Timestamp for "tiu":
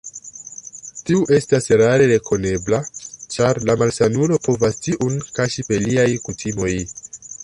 1.07-1.19